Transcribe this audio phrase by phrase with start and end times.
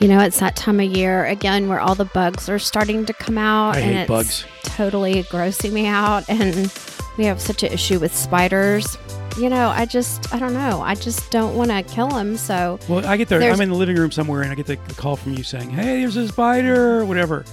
[0.00, 3.12] You know, it's that time of year again where all the bugs are starting to
[3.12, 4.44] come out, I and it's bugs.
[4.62, 6.24] totally grossing me out.
[6.28, 6.72] And
[7.16, 8.96] we have such an issue with spiders.
[9.38, 10.80] You know, I just, I don't know.
[10.82, 12.36] I just don't want to kill them.
[12.36, 13.40] So, Well, I get there.
[13.42, 15.70] I'm in the living room somewhere, and I get the, the call from you saying,
[15.70, 17.44] "Hey, there's a spider," or whatever.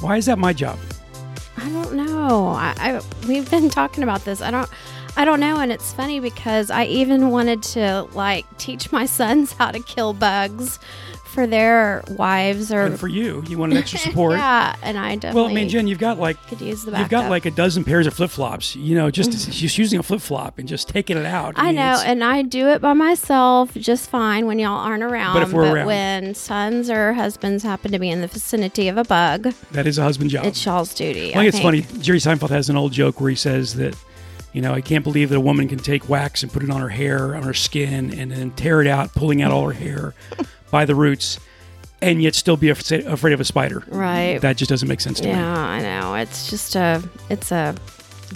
[0.00, 0.78] Why is that my job?
[1.56, 2.48] I don't know.
[2.48, 4.40] I, I we've been talking about this.
[4.40, 4.68] I don't
[5.16, 9.52] I don't know and it's funny because I even wanted to like teach my sons
[9.52, 10.78] how to kill bugs
[11.30, 14.32] for their wives or And for you, you want an extra support.
[14.36, 17.08] yeah, and I definitely Well, I mean, Jen, you've got like could use the you've
[17.08, 18.74] got like a dozen pairs of flip flops.
[18.76, 21.54] You know, just just using a flip flop and just taking it out.
[21.56, 25.34] I mean, know, and I do it by myself just fine when y'all aren't around.
[25.34, 25.86] But if we're around.
[25.86, 29.98] when sons or husbands happen to be in the vicinity of a bug, that is
[29.98, 30.44] a husband job.
[30.46, 31.30] it's y'all's duty.
[31.34, 31.86] I think it's funny.
[32.00, 33.96] Jerry Seinfeld has an old joke where he says that,
[34.52, 36.80] you know, I can't believe that a woman can take wax and put it on
[36.80, 40.14] her hair, on her skin, and then tear it out, pulling out all her hair
[40.70, 41.38] by the roots,
[42.02, 43.82] and yet still be af- afraid of a spider.
[43.88, 44.40] Right.
[44.40, 45.32] That just doesn't make sense to me.
[45.34, 46.14] Yeah, I know.
[46.14, 47.74] It's just a, it's a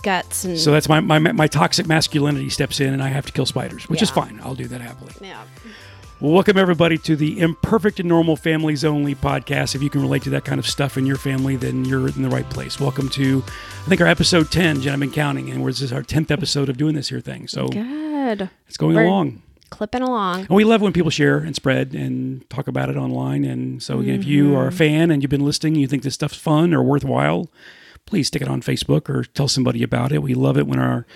[0.03, 3.33] guts and So that's my, my my toxic masculinity steps in, and I have to
[3.33, 4.41] kill spiders, which is fine.
[4.43, 5.13] I'll do that happily.
[5.21, 5.43] yeah.
[6.21, 9.75] Well, welcome everybody to the Imperfect and Normal Families Only podcast.
[9.75, 12.23] If you can relate to that kind of stuff in your family, then you're in
[12.23, 12.79] the right place.
[12.79, 13.43] Welcome to,
[13.85, 16.69] I think, our episode 10, Jen, I've been counting, and this is our 10th episode
[16.69, 17.49] of doing this here thing.
[17.49, 18.49] So Good.
[18.69, 19.43] it's going We're- along.
[19.71, 20.41] Clipping along.
[20.41, 23.45] And we love when people share and spread and talk about it online.
[23.45, 26.15] And so, again, if you are a fan and you've been listening, you think this
[26.15, 27.51] stuff's fun or worthwhile,
[28.07, 30.23] please stick it on Facebook or tell somebody about it.
[30.23, 31.07] We love it when our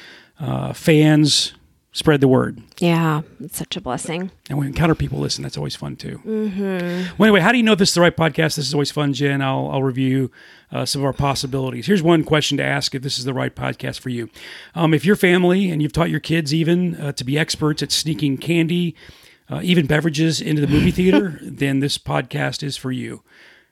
[0.40, 1.52] uh, fans
[1.98, 2.62] spread the word.
[2.78, 4.30] Yeah, it's such a blessing.
[4.48, 5.42] And we encounter people listen.
[5.42, 6.20] That's always fun too.
[6.24, 7.16] Mm-hmm.
[7.18, 8.54] Well, anyway, how do you know if this is the right podcast?
[8.54, 9.42] This is always fun, Jen.
[9.42, 10.30] I'll, I'll review
[10.70, 11.86] uh, some of our possibilities.
[11.86, 14.30] Here's one question to ask if this is the right podcast for you.
[14.76, 17.90] Um, if your family and you've taught your kids even uh, to be experts at
[17.90, 18.94] sneaking candy,
[19.50, 23.24] uh, even beverages into the movie theater, then this podcast is for you.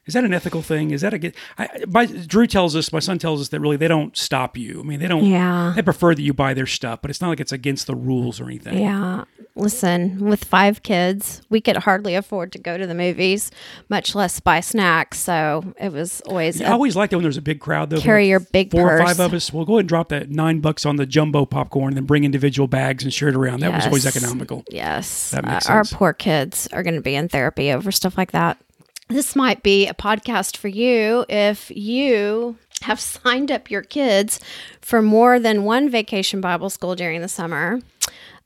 [0.06, 0.93] Is that an ethical thing?
[0.93, 1.34] Is that a good?
[1.59, 4.81] I, my, Drew tells us, my son tells us that really they don't stop you.
[4.81, 5.25] I mean, they don't.
[5.25, 5.72] Yeah.
[5.75, 8.41] They prefer that you buy their stuff, but it's not like it's against the rules
[8.41, 8.78] or anything.
[8.78, 9.25] Yeah.
[9.56, 13.50] Listen, with five kids, we could hardly afford to go to the movies,
[13.89, 15.19] much less buy snacks.
[15.19, 17.99] So it was always I a- always like that when there's a big crowd though.
[18.00, 19.53] Carry Like your big four or five of us.
[19.53, 22.25] We'll go ahead and drop that nine bucks on the jumbo popcorn and then bring
[22.25, 23.61] individual bags and share it around.
[23.61, 24.62] That was always economical.
[24.71, 25.31] Yes.
[25.31, 28.33] That makes Uh, our poor kids are going to be in therapy over stuff like
[28.33, 28.59] that.
[29.09, 34.41] This might be a podcast for you if you have signed up your kids
[34.81, 37.81] for more than one vacation Bible school during the summer.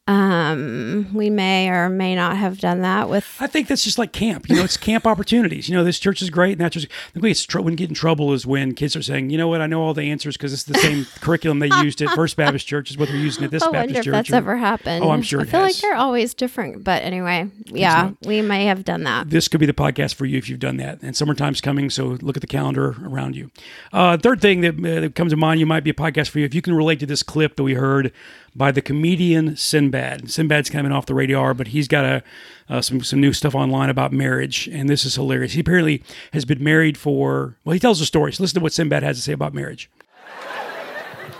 [0.06, 4.12] Um, we may or may not have done that with I think that's just like
[4.12, 4.48] camp.
[4.48, 5.68] You know, it's camp opportunities.
[5.68, 6.86] You know, this church is great, and that church.
[6.86, 9.30] I think we get tr- when we get in trouble is when kids are saying,
[9.30, 9.60] "You know what?
[9.60, 12.66] I know all the answers because it's the same curriculum they used at First Baptist
[12.66, 15.04] Church is what they're using at this I Baptist if church." that's or- ever happened.
[15.04, 18.84] Oh, I'm sure I feel like they're always different, but anyway, yeah, we may have
[18.84, 19.30] done that.
[19.30, 21.00] this could be the podcast for you if you've done that.
[21.02, 23.50] And summertime's coming, so look at the calendar around you.
[23.92, 26.40] Uh, third thing that, uh, that comes to mind, you might be a podcast for
[26.40, 28.12] you if you can relate to this clip that we heard
[28.56, 29.54] by the comedian
[29.90, 30.30] Sinbad.
[30.30, 32.22] Sinbad's coming off the radar, but he's got a
[32.68, 35.52] uh, some some new stuff online about marriage, and this is hilarious.
[35.54, 38.32] He apparently has been married for well, he tells a story.
[38.32, 39.90] So listen to what Sinbad has to say about marriage.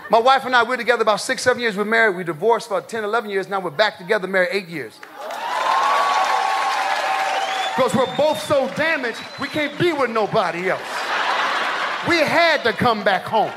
[0.09, 1.77] My wife and I, we're together about six, seven years.
[1.77, 2.17] We're married.
[2.17, 3.47] We divorced for 10, 11 years.
[3.47, 4.99] Now we're back together, married eight years.
[7.73, 10.81] Because we're both so damaged, we can't be with nobody else.
[12.09, 13.53] We had to come back home.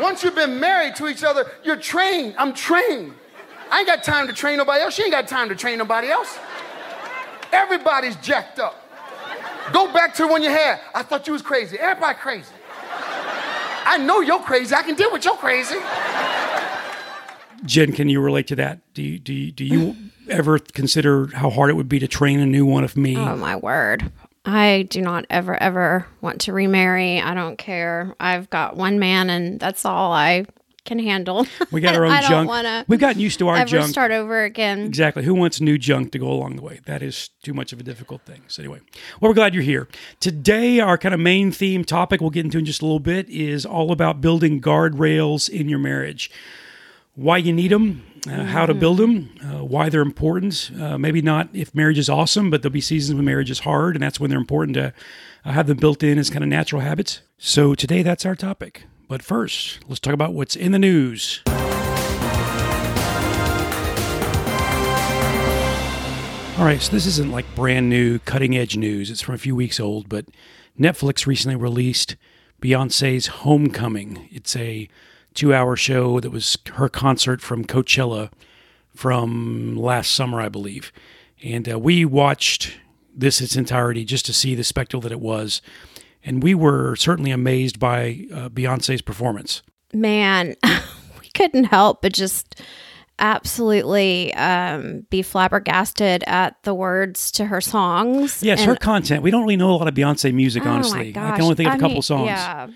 [0.00, 2.34] Once you've been married to each other, you're trained.
[2.38, 3.12] I'm trained.
[3.70, 4.94] I ain't got time to train nobody else.
[4.94, 6.38] She ain't got time to train nobody else.
[7.52, 8.76] Everybody's jacked up.
[9.72, 10.80] Go back to when you had.
[10.94, 11.78] I thought you was crazy.
[11.78, 12.52] Everybody crazy.
[13.84, 14.74] I know you're crazy.
[14.74, 15.76] I can deal with your crazy.
[17.64, 18.80] Jen, can you relate to that?
[18.94, 19.96] Do you do you, do you
[20.28, 23.16] ever consider how hard it would be to train a new one of me?
[23.16, 24.10] Oh my word.
[24.44, 27.20] I do not ever, ever want to remarry.
[27.20, 28.14] I don't care.
[28.18, 30.46] I've got one man and that's all I
[30.84, 31.46] can handle.
[31.70, 32.48] We got our own I don't junk.
[32.48, 33.90] wanna We've gotten used to our ever junk.
[33.90, 34.80] start over again.
[34.80, 35.22] Exactly.
[35.24, 36.80] Who wants new junk to go along the way?
[36.86, 38.42] That is too much of a difficult thing.
[38.48, 38.80] So anyway,
[39.20, 39.88] well, we're glad you're here.
[40.20, 43.28] Today, our kind of main theme topic we'll get into in just a little bit
[43.28, 46.30] is all about building guardrails in your marriage.
[47.14, 50.70] Why you need them, uh, how to build them, uh, why they're important.
[50.80, 53.96] Uh, maybe not if marriage is awesome, but there'll be seasons when marriage is hard,
[53.96, 54.94] and that's when they're important to
[55.44, 57.20] uh, have them built in as kind of natural habits.
[57.36, 58.84] So today, that's our topic.
[59.10, 61.42] But first, let's talk about what's in the news.
[66.56, 69.10] All right, so this isn't like brand new, cutting edge news.
[69.10, 70.26] It's from a few weeks old, but
[70.78, 72.14] Netflix recently released
[72.62, 74.28] Beyonce's Homecoming.
[74.30, 74.88] It's a
[75.34, 78.30] two hour show that was her concert from Coachella
[78.94, 80.92] from last summer, I believe.
[81.42, 82.78] And uh, we watched
[83.12, 85.62] this its entirety just to see the spectacle that it was.
[86.24, 89.62] And we were certainly amazed by uh, Beyonce's performance.
[89.94, 90.54] Man,
[91.20, 92.60] we couldn't help but just
[93.18, 98.42] absolutely um, be flabbergasted at the words to her songs.
[98.42, 99.22] Yes, And- her content.
[99.22, 101.10] We don't really know a lot of Beyonce music, Oh honestly.
[101.10, 102.26] I can only think of a I couple mean, songs.
[102.28, 102.68] Yeah.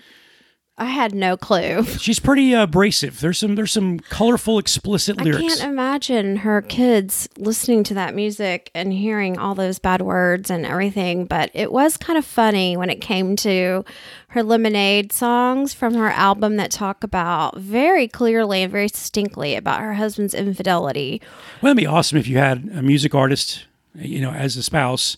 [0.77, 1.83] I had no clue.
[1.99, 3.21] She's pretty abrasive.
[3.21, 5.43] There's some there's some colorful, explicit lyrics.
[5.43, 10.51] I can't imagine her kids listening to that music and hearing all those bad words
[10.51, 13.85] and everything, but it was kind of funny when it came to
[14.29, 19.79] her Lemonade songs from her album that talk about very clearly and very distinctly about
[19.79, 21.21] her husband's infidelity.
[21.61, 25.15] Well, it'd be awesome if you had a music artist, you know, as a spouse,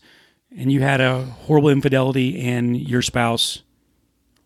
[0.56, 3.64] and you had a horrible infidelity, and your spouse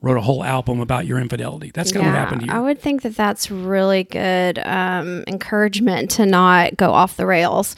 [0.01, 1.71] wrote a whole album about your infidelity.
[1.73, 2.53] That's kind of what happened to you.
[2.53, 7.75] I would think that that's really good um, encouragement to not go off the rails.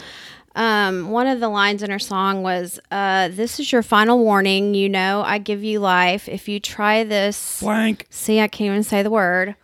[0.56, 4.76] Um, one of the lines in her song was, uh, "This is your final warning.
[4.76, 6.30] You know, I give you life.
[6.30, 8.06] If you try this, Blank.
[8.10, 9.56] see, I can't even say the word.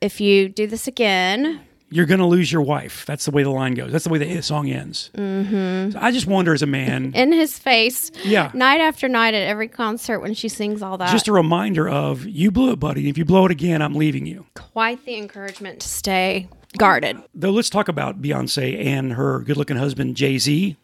[0.00, 1.60] If you do this again,
[1.94, 3.06] You're gonna lose your wife.
[3.06, 3.92] That's the way the line goes.
[3.92, 5.10] That's the way the song ends.
[5.16, 5.92] Mm-hmm.
[5.92, 8.50] So I just wonder, as a man, in his face, Yeah.
[8.52, 11.12] night after night at every concert when she sings all that.
[11.12, 13.08] just a reminder of you blew it, buddy.
[13.08, 14.46] If you blow it again, I'm leaving you.
[14.54, 16.48] quite the encouragement to stay
[16.78, 17.16] guarded.
[17.32, 20.76] Though let's talk about Beyonce and her good-looking husband Jay Z.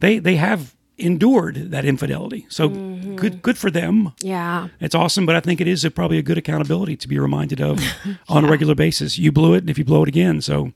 [0.00, 2.46] They they have endured that infidelity.
[2.48, 3.16] So Mm-hmm.
[3.16, 4.12] good good for them.
[4.20, 4.68] Yeah.
[4.80, 7.60] It's awesome, but I think it is a, probably a good accountability to be reminded
[7.60, 7.80] of
[8.28, 9.18] on a regular basis.
[9.18, 10.72] You blew it, and if you blow it again, so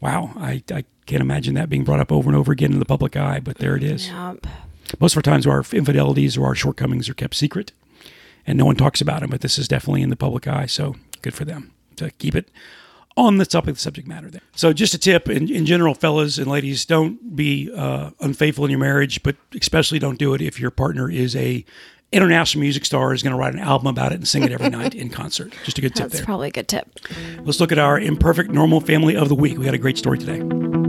[0.00, 2.84] wow, I, I can't imagine that being brought up over and over again in the
[2.84, 3.40] public eye.
[3.40, 4.08] But there it is.
[4.08, 4.46] Yep.
[5.00, 7.72] Most of our times, our infidelities or our shortcomings are kept secret,
[8.46, 9.30] and no one talks about them.
[9.30, 12.48] But this is definitely in the public eye, so good for them to keep it
[13.16, 14.30] on the topic, the subject matter.
[14.30, 14.40] There.
[14.54, 18.70] So, just a tip in, in general, fellas and ladies, don't be uh, unfaithful in
[18.70, 21.64] your marriage, but especially don't do it if your partner is a
[22.12, 24.68] international music star is going to write an album about it and sing it every
[24.68, 25.54] night in concert.
[25.64, 26.24] Just a good tip That's there.
[26.24, 26.88] probably a good tip.
[27.42, 29.58] Let's look at our imperfect normal family of the week.
[29.58, 30.79] We got a great story today.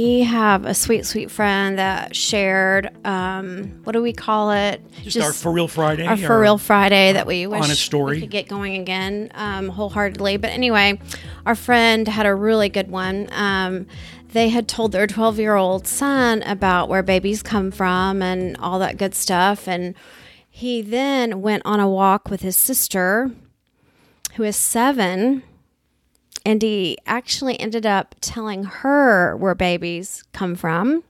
[0.00, 4.80] We have a sweet, sweet friend that shared, um, what do we call it?
[5.02, 6.06] Just, our For Real Friday.
[6.06, 8.14] our For Real Friday that we wish honest story.
[8.16, 10.38] we could get going again um, wholeheartedly.
[10.38, 10.98] But anyway,
[11.44, 13.28] our friend had a really good one.
[13.30, 13.86] Um,
[14.32, 18.78] they had told their 12 year old son about where babies come from and all
[18.78, 19.68] that good stuff.
[19.68, 19.94] And
[20.48, 23.32] he then went on a walk with his sister,
[24.36, 25.42] who is seven.
[26.46, 31.04] And he actually ended up telling her where babies come from.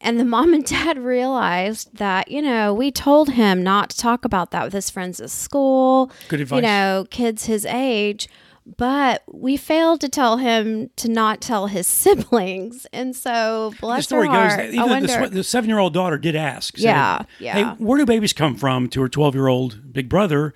[0.00, 4.24] And the mom and dad realized that, you know, we told him not to talk
[4.24, 6.10] about that with his friends at school.
[6.28, 6.56] Good advice.
[6.56, 8.28] You know, kids his age.
[8.76, 12.84] But we failed to tell him to not tell his siblings.
[12.92, 14.74] And so, the bless story her goes heart.
[14.74, 16.76] I wonder, the, the seven year old daughter did ask.
[16.76, 17.74] said, Yeah, Hey, yeah.
[17.76, 20.52] where do babies come from to her 12 year old big brother?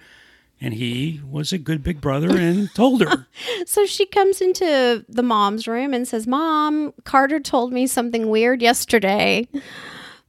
[0.61, 3.27] And he was a good big brother and told her.
[3.67, 8.61] so she comes into the mom's room and says, Mom, Carter told me something weird
[8.61, 9.49] yesterday.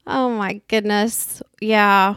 [0.07, 1.41] Oh my goodness.
[1.59, 2.15] Yeah.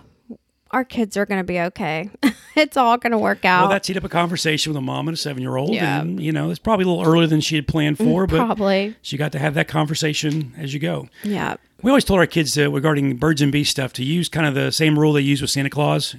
[0.70, 2.08] Our kids are going to be okay.
[2.56, 3.62] it's all going to work out.
[3.62, 5.74] Well, that teed up a conversation with a mom and a seven year old.
[5.74, 6.00] Yeah.
[6.00, 8.96] And, you know, it's probably a little earlier than she had planned for, but Probably.
[9.02, 11.08] she got to have that conversation as you go.
[11.22, 11.56] Yeah.
[11.82, 14.54] We always told our kids uh, regarding birds and bees stuff to use kind of
[14.54, 16.16] the same rule they use with Santa Claus.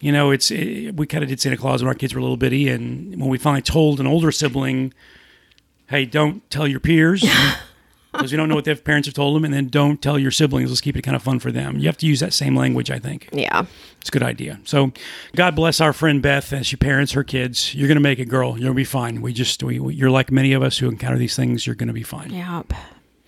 [0.00, 2.22] You know, it's it, we kind of did Santa Claus when our kids were a
[2.22, 4.92] little bitty, and when we finally told an older sibling,
[5.88, 7.24] "Hey, don't tell your peers,"
[8.12, 10.30] because we don't know what their parents have told them, and then don't tell your
[10.30, 10.68] siblings.
[10.70, 11.78] Let's keep it kind of fun for them.
[11.78, 13.28] You have to use that same language, I think.
[13.32, 13.64] Yeah.
[14.00, 14.60] It's a good idea.
[14.64, 14.92] So,
[15.34, 17.74] God bless our friend Beth as she parents her kids.
[17.74, 18.50] You're going to make it, girl.
[18.50, 19.22] You're going to be fine.
[19.22, 21.66] We just, we, we- you're like many of us who encounter these things.
[21.66, 22.30] You're going to be fine.
[22.30, 22.72] Yep.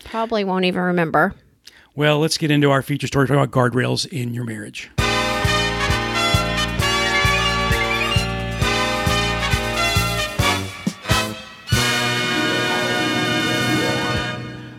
[0.05, 1.35] Probably won't even remember.
[1.97, 4.91] Well, let's get into our feature story talking about guardrails in your marriage.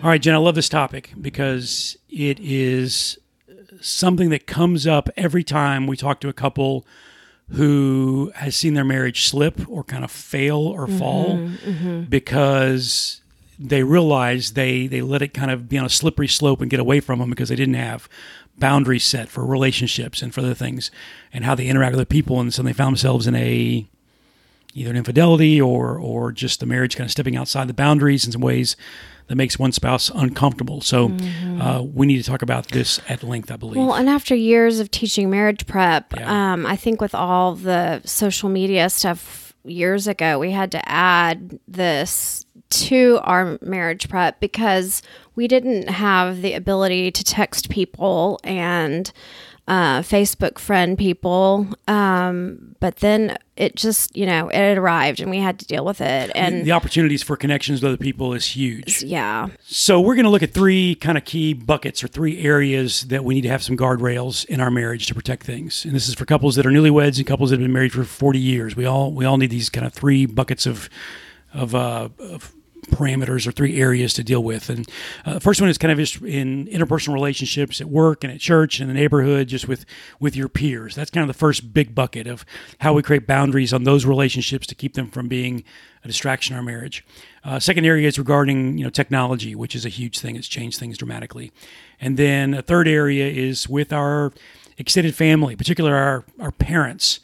[0.01, 3.19] All right, Jen, I love this topic because it is
[3.81, 6.85] something that comes up every time we talk to a couple
[7.51, 12.01] who has seen their marriage slip or kind of fail or mm-hmm, fall mm-hmm.
[12.03, 13.19] because
[13.59, 16.79] they realize they they let it kind of be on a slippery slope and get
[16.79, 18.07] away from them because they didn't have
[18.57, 20.91] boundaries set for relationships and for other things
[21.33, 23.85] and how they interact with other people and so they found themselves in a
[24.73, 28.31] either an infidelity or or just the marriage kind of stepping outside the boundaries in
[28.31, 28.75] some ways
[29.27, 30.81] that makes one spouse uncomfortable.
[30.81, 31.11] So
[31.61, 33.77] uh, we need to talk about this at length, I believe.
[33.77, 36.53] Well, and after years of teaching marriage prep, Yeah.
[36.53, 41.59] um, I think with all the social media stuff years ago we had to add
[41.67, 45.01] this to our marriage prep because
[45.35, 49.11] we didn't have the ability to text people and
[49.69, 51.67] uh, Facebook friend people.
[51.87, 56.01] Um, but then it just, you know, it arrived and we had to deal with
[56.01, 56.31] it.
[56.33, 59.03] And the opportunities for connections with other people is huge.
[59.03, 63.01] yeah, So we're going to look at three kind of key buckets or three areas
[63.03, 65.85] that we need to have some guardrails in our marriage to protect things.
[65.85, 68.03] And this is for couples that are newlyweds and couples that have been married for
[68.03, 68.75] 40 years.
[68.75, 70.89] We all we all need these kind of three buckets of
[71.53, 72.53] of, uh, of
[72.89, 74.69] parameters or three areas to deal with.
[74.69, 74.89] And
[75.25, 78.39] uh, the first one is kind of just in interpersonal relationships at work and at
[78.39, 79.85] church and the neighborhood, just with
[80.19, 80.95] with your peers.
[80.95, 82.45] That's kind of the first big bucket of
[82.79, 85.63] how we create boundaries on those relationships to keep them from being
[86.03, 87.05] a distraction in our marriage.
[87.43, 90.35] Uh, second area is regarding you know technology, which is a huge thing.
[90.35, 91.51] It's changed things dramatically.
[92.01, 94.31] And then a third area is with our
[94.77, 97.19] extended family, particularly our our parents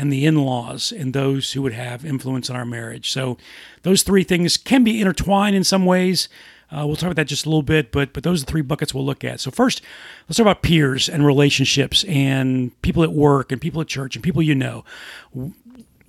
[0.00, 3.10] and the in-laws and those who would have influence on our marriage.
[3.10, 3.36] So
[3.82, 6.30] those three things can be intertwined in some ways.
[6.72, 8.62] Uh, we'll talk about that just a little bit, but but those are the three
[8.62, 9.40] buckets we'll look at.
[9.40, 9.82] So first,
[10.26, 14.22] let's talk about peers and relationships and people at work and people at church and
[14.22, 14.84] people you know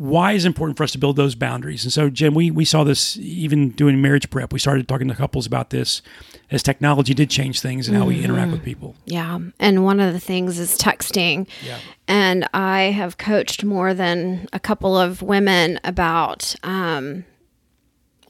[0.01, 1.83] why is it important for us to build those boundaries?
[1.83, 4.51] And so, Jen, we, we saw this even doing marriage prep.
[4.51, 6.01] We started talking to couples about this
[6.49, 8.95] as technology did change things and how we interact with people.
[9.05, 9.37] yeah.
[9.59, 11.47] And one of the things is texting.
[11.63, 11.77] Yeah.
[12.07, 17.23] And I have coached more than a couple of women about, um,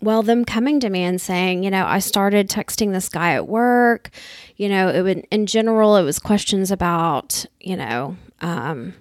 [0.02, 3.48] well, them coming to me and saying, you know, I started texting this guy at
[3.48, 4.10] work.
[4.58, 8.94] You know, it would, in general, it was questions about, you know, um,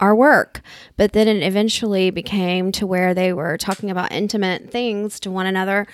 [0.00, 0.60] our work.
[0.96, 5.46] But then it eventually became to where they were talking about intimate things to one
[5.46, 5.86] another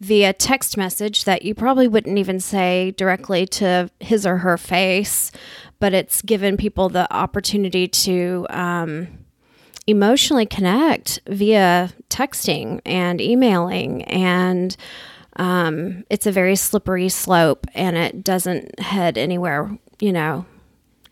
[0.00, 5.30] via text message that you probably wouldn't even say directly to his or her face,
[5.78, 9.08] but it's given people the opportunity to um,
[9.86, 14.76] emotionally connect via texting and emailing and
[15.36, 20.46] um, it's a very slippery slope and it doesn't head anywhere you know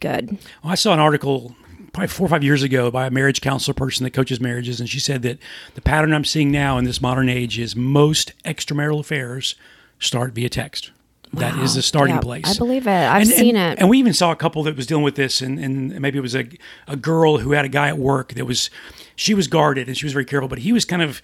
[0.00, 0.30] good
[0.62, 1.54] Well, I saw an article
[1.92, 4.88] probably four or five years ago by a marriage counselor person that coaches marriages, and
[4.88, 5.38] she said that
[5.74, 9.54] the pattern I'm seeing now in this modern age is most extramarital affairs
[9.98, 10.90] start via text.
[11.34, 12.44] That is the starting Yeah, place.
[12.46, 12.90] I believe it.
[12.90, 13.80] I've and, seen and- it.
[13.80, 16.22] And we even saw a couple that was dealing with this, and, and maybe it
[16.22, 16.46] was a,
[16.86, 18.68] a girl who had a guy at work that was,
[19.16, 21.22] she was guarded and she was very careful, but he was kind of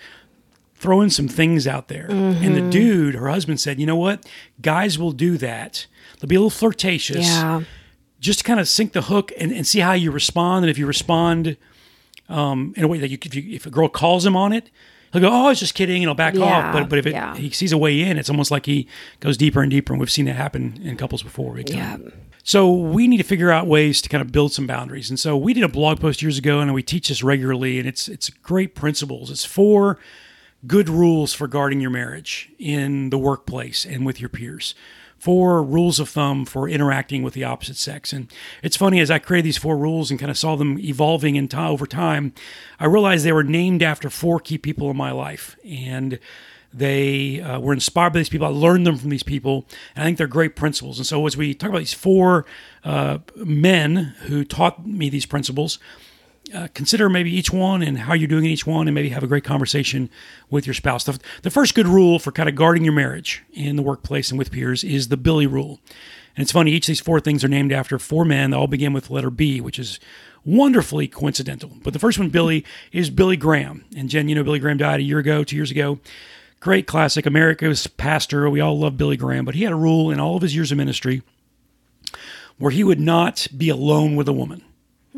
[0.76, 2.06] throwing some things out there.
[2.06, 2.54] And Mm-hmm.
[2.54, 4.24] the dude, her husband, said, you know what?
[4.62, 5.86] Guys will do that.
[6.20, 7.62] They'll be a little flirtatious yeah
[8.20, 10.64] just to kind of sink the hook and, and see how you respond.
[10.64, 11.56] And if you respond
[12.28, 14.70] um, in a way that you if, you, if a girl calls him on it,
[15.12, 16.72] he'll go, "Oh, I was just kidding," and he'll back Yeah, off.
[16.72, 17.36] But but if it, yeah.
[17.36, 18.86] he sees a way in, it's almost like he
[19.20, 19.92] goes deeper and deeper.
[19.92, 21.54] And we've seen that happen in couples before.
[21.54, 22.02] big time.
[22.04, 22.10] Yeah.
[22.44, 25.10] So we need to figure out ways to kind of build some boundaries.
[25.10, 27.78] And so we did a blog post years ago, and we teach this regularly.
[27.78, 29.30] And it's it's great principles.
[29.30, 29.98] It's four
[30.66, 34.74] good rules for guarding your marriage in the workplace and with your peers.
[35.18, 38.12] Four rules of thumb for interacting with the opposite sex.
[38.12, 38.32] And
[38.62, 41.48] it's funny, as I created these four rules and kind of saw them evolving in
[41.48, 42.32] time over time,
[42.78, 45.56] I realized they were named after four key people in my life.
[45.68, 46.18] And
[46.72, 48.46] they uh, were inspired by these people.
[48.46, 50.98] I learned them from these people, and I think they're great principles.
[50.98, 52.44] And so, as we talk about these four
[52.84, 55.78] uh, men who taught me these principles,
[56.54, 59.22] uh, consider maybe each one and how you're doing in each one, and maybe have
[59.22, 60.10] a great conversation
[60.50, 61.04] with your spouse.
[61.04, 64.38] The, the first good rule for kind of guarding your marriage in the workplace and
[64.38, 65.80] with peers is the Billy rule.
[66.36, 68.50] And it's funny, each of these four things are named after four men.
[68.50, 69.98] They all begin with the letter B, which is
[70.44, 71.72] wonderfully coincidental.
[71.82, 73.84] But the first one, Billy, is Billy Graham.
[73.96, 75.98] And Jen, you know, Billy Graham died a year ago, two years ago.
[76.60, 78.48] Great classic, America's pastor.
[78.48, 80.72] We all love Billy Graham, but he had a rule in all of his years
[80.72, 81.22] of ministry
[82.58, 84.62] where he would not be alone with a woman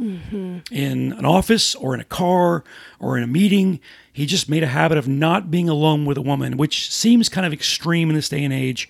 [0.01, 2.65] in an office or in a car
[2.99, 3.81] or in a meeting.
[4.13, 7.47] He just made a habit of not being alone with a woman, which seems kind
[7.47, 8.89] of extreme in this day and age,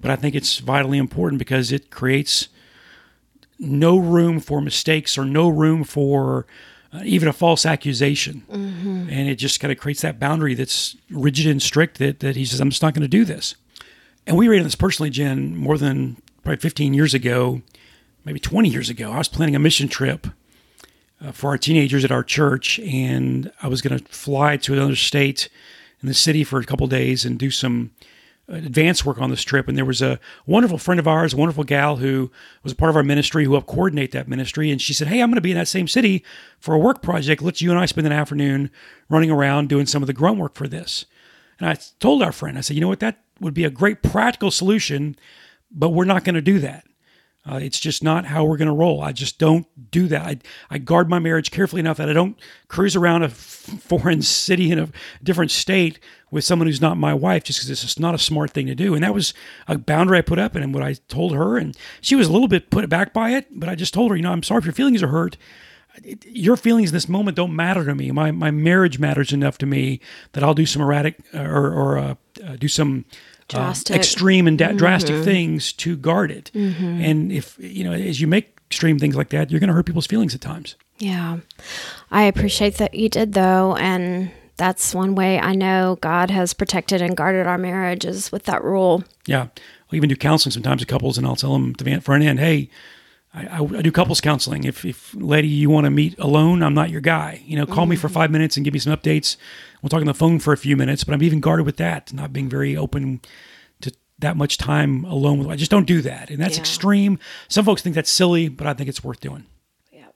[0.00, 2.48] but I think it's vitally important because it creates
[3.58, 6.46] no room for mistakes or no room for
[6.92, 8.42] uh, even a false accusation.
[9.10, 12.44] And it just kind of creates that boundary that's rigid and strict that, that he
[12.44, 13.54] says, I'm just not going to do this.
[14.26, 17.62] And we ran this personally, Jen, more than probably 15 years ago,
[18.24, 19.12] maybe 20 years ago.
[19.12, 20.26] I was planning a mission trip
[21.20, 24.96] uh, for our teenagers at our church, and I was going to fly to another
[24.96, 25.48] state
[26.02, 27.90] in the city for a couple days and do some
[28.48, 29.68] advance work on this trip.
[29.68, 32.30] And there was a wonderful friend of ours, a wonderful gal who
[32.62, 34.70] was a part of our ministry who helped coordinate that ministry.
[34.70, 36.24] And she said, Hey, I'm going to be in that same city
[36.58, 37.42] for a work project.
[37.42, 38.70] Let's you and I spend an afternoon
[39.08, 41.04] running around doing some of the grunt work for this.
[41.58, 43.00] And I told our friend, I said, You know what?
[43.00, 45.16] That would be a great practical solution,
[45.70, 46.84] but we're not going to do that.
[47.50, 49.02] Uh, it's just not how we're going to roll.
[49.02, 50.22] I just don't do that.
[50.22, 50.38] I,
[50.70, 52.38] I guard my marriage carefully enough that I don't
[52.68, 54.88] cruise around a f- foreign city in a
[55.22, 55.98] different state
[56.30, 58.74] with someone who's not my wife just because it's just not a smart thing to
[58.76, 58.94] do.
[58.94, 59.34] And that was
[59.66, 61.56] a boundary I put up and what I told her.
[61.58, 64.16] And she was a little bit put back by it, but I just told her,
[64.16, 65.36] you know, I'm sorry if your feelings are hurt.
[66.24, 68.12] Your feelings in this moment don't matter to me.
[68.12, 70.00] My my marriage matters enough to me
[70.32, 72.14] that I'll do some erratic uh, or or uh,
[72.46, 73.06] uh, do some
[73.54, 76.50] uh, extreme and da- drastic things to guard it.
[76.54, 79.86] And if you know, as you make extreme things like that, you're going to hurt
[79.86, 80.76] people's feelings at times.
[80.98, 81.38] Yeah.
[82.10, 83.74] I appreciate that you did, though.
[83.76, 88.44] And that's one way I know God has protected and guarded our marriage is with
[88.44, 89.02] that rule.
[89.26, 92.24] Yeah, I'll even do counseling sometimes to couples, and I'll tell them to the front
[92.24, 92.68] end, hey.
[93.32, 94.64] I, I, do couples counseling.
[94.64, 97.42] If, if lady you want to meet alone, I'm not your guy.
[97.46, 98.12] You know, call me for mm.
[98.12, 99.36] five minutes and give me some updates.
[99.82, 102.12] We'll talk on the phone for a few minutes, but I'm even guarded with that,
[102.12, 103.20] not being very open
[103.82, 105.48] to that much time alone with.
[105.48, 106.62] I just don't do that, and that's Yeah.
[106.62, 107.18] extreme.
[107.46, 109.44] Some folks think that's silly, but I think it's worth doing.
[109.92, 110.06] Yeah.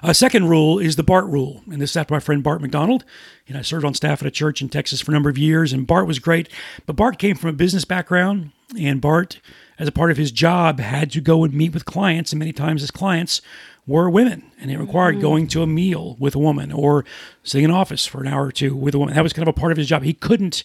[0.00, 2.62] Uh, a second rule is the BART rule, and this is after my friend Bart
[2.62, 3.04] McDonald.
[3.48, 5.36] You know, I served on staff at a church in Texas for a number of
[5.36, 6.48] years, and Bart was great.
[6.86, 9.40] But Bart came from a business background, and Bart,
[9.78, 12.52] as a part of his job, had to go and meet with clients, and many
[12.52, 13.40] times his clients
[13.86, 15.22] were women, and it required mm-hmm.
[15.22, 17.04] going to a meal with a woman or
[17.42, 19.14] sitting in office for an hour or two with a woman.
[19.14, 20.02] That was kind of a part of his job.
[20.02, 20.64] He couldn't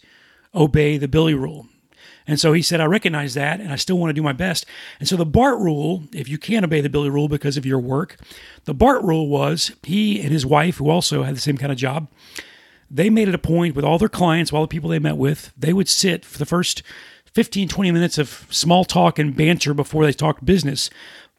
[0.54, 1.68] obey the Billy rule.
[2.28, 4.66] And so he said, I recognize that and I still want to do my best.
[5.00, 7.80] And so the BART rule, if you can't obey the Billy rule because of your
[7.80, 8.18] work,
[8.66, 11.78] the BART rule was he and his wife, who also had the same kind of
[11.78, 12.10] job,
[12.92, 15.54] they made it a point with all their clients, all the people they met with,
[15.58, 16.84] they would sit for the first
[17.38, 20.90] 15, 20 minutes of small talk and banter before they talked business.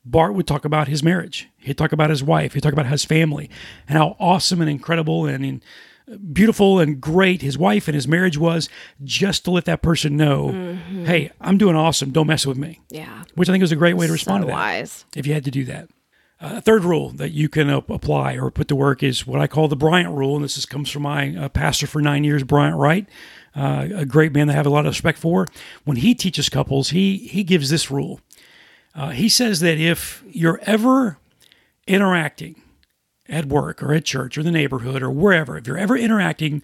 [0.04, 1.48] Bart would talk about his marriage.
[1.56, 2.54] He'd talk about his wife.
[2.54, 3.50] He'd talk about his family
[3.88, 5.60] and how awesome and incredible and
[6.32, 8.68] beautiful and great his wife and his marriage was
[9.02, 12.12] just to let that person know, hey, I'm doing awesome.
[12.12, 12.80] Don't mess with me.
[12.90, 13.24] Yeah.
[13.34, 15.04] Which I think was a great way to respond so to that wise.
[15.16, 15.88] if you had to do that.
[16.40, 19.48] Uh, third rule that you can uh, apply or put to work is what I
[19.48, 22.44] call the Bryant rule, and this is, comes from my uh, pastor for nine years,
[22.44, 23.08] Bryant Wright,
[23.58, 25.46] uh, a great man that I have a lot of respect for.
[25.84, 28.20] When he teaches couples, he he gives this rule.
[28.94, 31.18] Uh, he says that if you're ever
[31.86, 32.62] interacting
[33.28, 36.62] at work or at church or the neighborhood or wherever, if you're ever interacting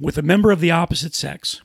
[0.00, 1.62] with a member of the opposite sex,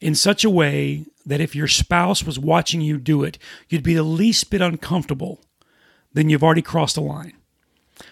[0.00, 3.36] in such a way that if your spouse was watching you do it,
[3.68, 5.40] you'd be the least bit uncomfortable,
[6.12, 7.34] then you've already crossed a line.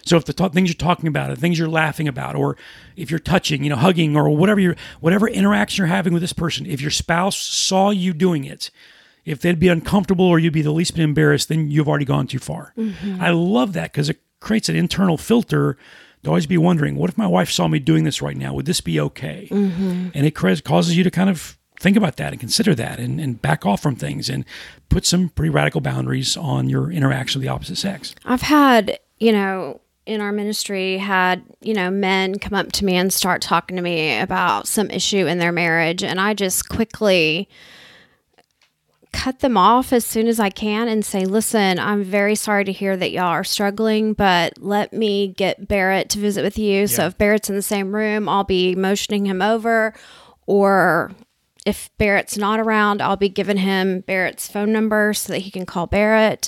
[0.03, 2.57] So if the ta- things you're talking about, the things you're laughing about, or
[2.95, 6.33] if you're touching, you know, hugging, or whatever you whatever interaction you're having with this
[6.33, 8.71] person, if your spouse saw you doing it,
[9.25, 12.27] if they'd be uncomfortable or you'd be the least bit embarrassed, then you've already gone
[12.27, 12.73] too far.
[12.77, 13.21] Mm-hmm.
[13.21, 15.77] I love that because it creates an internal filter
[16.23, 18.53] to always be wondering, what if my wife saw me doing this right now?
[18.53, 19.47] Would this be okay?
[19.51, 20.09] Mm-hmm.
[20.13, 23.41] And it causes you to kind of think about that and consider that and, and
[23.41, 24.45] back off from things and
[24.89, 28.15] put some pretty radical boundaries on your interaction with the opposite sex.
[28.25, 32.95] I've had, you know, in our ministry, had, you know, men come up to me
[32.95, 36.03] and start talking to me about some issue in their marriage.
[36.03, 37.49] And I just quickly
[39.11, 42.71] cut them off as soon as I can and say, listen, I'm very sorry to
[42.71, 46.87] hear that y'all are struggling, but let me get Barrett to visit with you.
[46.87, 49.93] So if Barrett's in the same room, I'll be motioning him over.
[50.45, 51.11] Or
[51.65, 55.65] if Barrett's not around, I'll be giving him Barrett's phone number so that he can
[55.65, 56.47] call Barrett.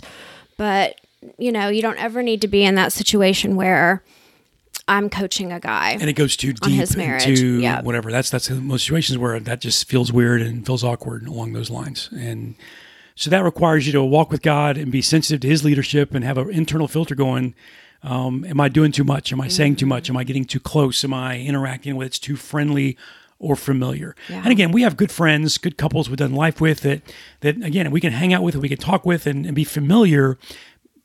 [0.56, 1.02] But,
[1.38, 4.04] you know, you don't ever need to be in that situation where
[4.88, 5.92] I'm coaching a guy.
[5.92, 7.82] and it goes too deep his marriage, into yeah.
[7.82, 8.12] whatever.
[8.12, 12.10] That's that's most situations where that just feels weird and feels awkward along those lines.
[12.12, 12.56] And
[13.16, 16.24] so that requires you to walk with God and be sensitive to His leadership and
[16.24, 17.54] have an internal filter going.
[18.02, 19.34] Um, am I doing too much?
[19.34, 20.10] Am I saying too much?
[20.10, 21.04] Am I getting too close?
[21.04, 22.98] Am I interacting with it's too friendly
[23.38, 24.16] or familiar?
[24.30, 24.38] Yeah.
[24.38, 27.02] And again, we have good friends, good couples we've done life with that
[27.42, 30.38] that again we can hang out with, we can talk with, and, and be familiar.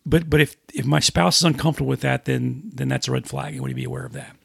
[0.06, 3.26] But but if if my spouse is uncomfortable with that, then then that's a red
[3.26, 3.56] flag.
[3.56, 4.36] I want to be aware of that.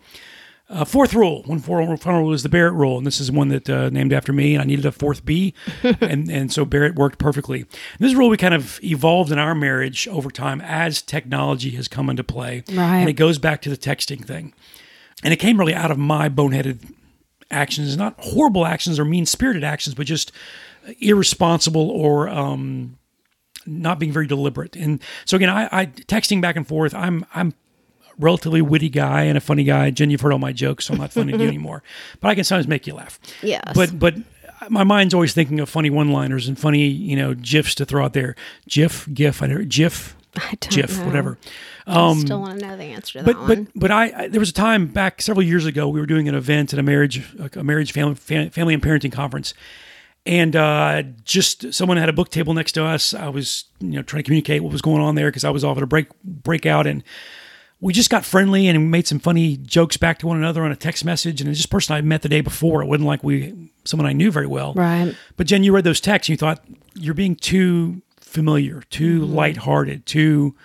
[0.72, 3.48] Uh, fourth rule, one four- final rule is the Barrett rule, and this is one
[3.50, 6.93] that uh, named after me, and I needed a fourth B, and and so Barrett
[6.93, 7.62] worked perfectly.
[7.62, 7.67] And
[8.00, 12.08] this rule we kind of evolved in our marriage over time as technology has come
[12.08, 13.00] into play, Right.
[13.00, 14.54] and it goes back to the texting thing,
[15.24, 16.93] and it came really out of my boneheaded
[17.50, 20.32] actions, not horrible actions or mean spirited actions, but just
[21.02, 22.98] irresponsible or um,
[23.69, 24.75] not being very deliberate.
[24.75, 26.93] And so again, I, I texting back and forth.
[26.93, 29.91] I'm I'm a relatively witty guy and a funny guy.
[29.91, 31.84] Jen, you've heard all my jokes, so I'm not funny to you anymore.
[32.19, 33.19] But I can sometimes make you laugh.
[33.41, 33.62] Yeah.
[33.73, 34.15] But but
[34.69, 38.13] my mind's always thinking of funny one-liners and funny you know gifs to throw out
[38.13, 38.36] there.
[38.67, 41.05] GIF, GIF, I don't GIF, I don't GIF, know.
[41.05, 41.38] whatever.
[41.88, 43.67] I still um, want to know the answer to But that but one.
[43.75, 46.36] but I, I there was a time back several years ago we were doing an
[46.36, 47.23] event at a marriage
[47.55, 49.53] a marriage family family and parenting conference,
[50.25, 53.13] And uh, just someone had a book table next to us.
[53.13, 55.63] I was, you know, trying to communicate what was going on there because I was
[55.63, 57.03] off at a break breakout, and
[57.82, 60.71] we just got friendly and we made some funny jokes back to one another on
[60.71, 61.41] a text message.
[61.41, 62.82] And this person I met the day before.
[62.82, 64.73] It wasn't like we someone I knew very well.
[64.73, 65.15] Right.
[65.38, 70.05] But Jen, you read those texts and you thought you're being too familiar, too lighthearted,
[70.05, 70.55] too.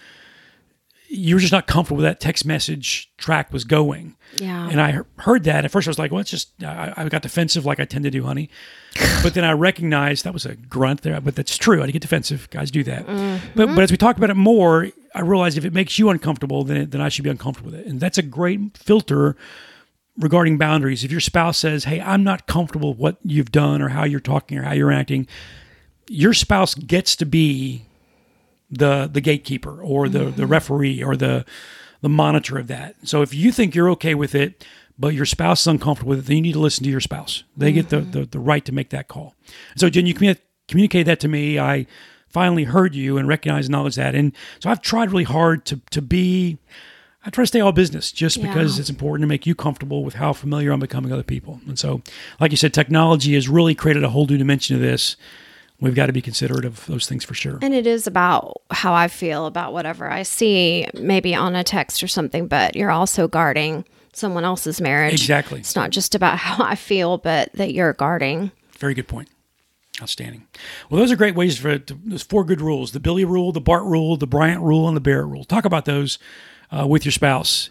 [1.14, 4.16] You were just not comfortable with that text message track was going.
[4.36, 4.68] Yeah.
[4.68, 5.64] And I heard that.
[5.64, 8.04] At first, I was like, well, it's just, I, I got defensive like I tend
[8.04, 8.50] to do, honey.
[9.22, 11.78] but then I recognized that was a grunt there, but that's true.
[11.78, 12.50] I didn't get defensive.
[12.50, 13.06] Guys do that.
[13.06, 13.46] Mm-hmm.
[13.54, 16.64] But, but as we talk about it more, I realized if it makes you uncomfortable,
[16.64, 17.86] then, it, then I should be uncomfortable with it.
[17.86, 19.36] And that's a great filter
[20.18, 21.04] regarding boundaries.
[21.04, 24.20] If your spouse says, hey, I'm not comfortable with what you've done or how you're
[24.20, 25.26] talking or how you're acting,
[26.08, 27.86] your spouse gets to be
[28.78, 30.46] the the gatekeeper or the the mm-hmm.
[30.46, 31.44] referee or the
[32.00, 32.96] the monitor of that.
[33.04, 34.64] So if you think you're okay with it,
[34.98, 37.44] but your spouse is uncomfortable with it, then you need to listen to your spouse.
[37.56, 38.30] They get the, the mm-hmm.
[38.30, 39.34] the right to make that call.
[39.76, 41.58] So Jen, you commu- communicate that to me.
[41.58, 41.86] I
[42.28, 44.14] finally heard you and recognized and acknowledged that.
[44.14, 46.58] And so I've tried really hard to to be
[47.26, 48.80] I try to stay all business just because Yeah.
[48.80, 51.60] it's important to make you comfortable with how familiar I'm becoming other people.
[51.66, 52.02] And so,
[52.38, 55.16] like you said, technology has really created a whole new dimension to this.
[55.80, 57.58] We've got to be considerate of those things for sure.
[57.60, 62.02] And it is about how I feel about whatever I see, maybe on a text
[62.02, 65.14] or something, but you're also guarding someone else's marriage.
[65.14, 65.60] Exactly.
[65.60, 68.50] It's not just about how I feel, but that you're guarding.
[68.78, 69.28] Very good point.
[70.02, 70.46] Outstanding.
[70.90, 73.60] Well, those are great ways for to, those four good rules: the Billy rule, the
[73.60, 75.44] Bart rule, the Bryant rule, and the Barrett rule.
[75.44, 76.18] Talk about those
[76.72, 77.70] uh, with your spouse.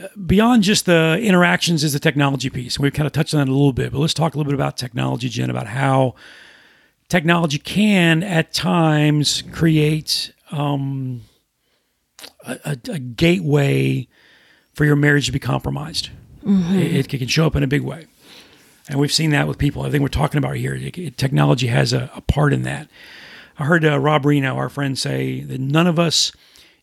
[0.00, 3.50] Uh, Beyond just the interactions is the technology piece, we've kind of touched on that
[3.50, 3.90] a little bit.
[3.90, 6.14] But let's talk a little bit about technology, Jen, about how
[7.08, 11.22] technology can at times create um,
[12.46, 14.06] a, a, a gateway
[14.74, 16.10] for your marriage to be compromised.
[16.46, 18.06] It, it can show up in a big way.
[18.88, 19.82] And we've seen that with people.
[19.82, 22.88] Everything we're talking about here, it- it- technology has a, a part in that.
[23.58, 26.32] I heard uh, Rob Rienow, our friend, say that none of us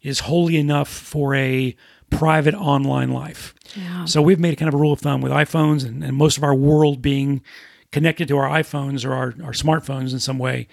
[0.04, 1.76] is holy enough for a
[2.12, 3.56] private online life.
[3.76, 4.06] Yeah.
[4.06, 6.38] So we've made a kind of a rule of thumb with iPhones and, and most
[6.38, 7.42] of our world being
[7.91, 10.67] connected to our iPhones or our, our smartphones in some way.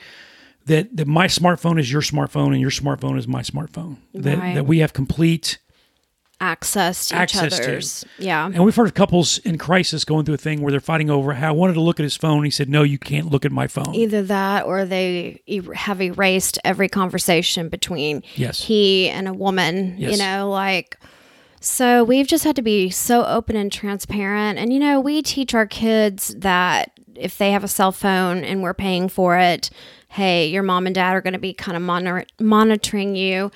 [0.66, 3.96] That, that my smartphone is your smartphone and your smartphone is my smartphone.
[4.14, 4.54] That, Right.
[4.54, 5.58] that we have complete
[6.40, 8.08] Access to Access each to.
[8.18, 8.46] Yeah.
[8.46, 11.34] and we've heard of couples in crisis going through a thing where they're fighting over
[11.34, 12.42] how I wanted to look at his phone.
[12.42, 16.02] He said, "No, you can't look at my phone." Either that or they e- have
[16.02, 18.64] erased every conversation between Yes.
[18.64, 20.12] he and a woman, Yes.
[20.12, 20.98] you know, like
[21.60, 24.58] so we've just had to be so open and transparent.
[24.58, 26.90] And you know, we teach our kids that
[27.22, 29.70] if they have a cell phone and we're paying for it,
[30.08, 33.50] hey, your mom and dad are going to be kind of monitor- monitoring you.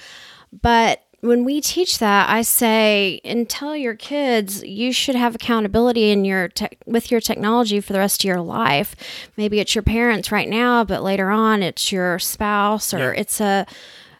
[0.63, 6.11] But when we teach that, I say and tell your kids you should have accountability
[6.11, 8.95] in your tech with your technology for the rest of your life.
[9.37, 13.21] Maybe it's your parents right now, but later on it's your spouse or Yeah.
[13.21, 13.67] it's a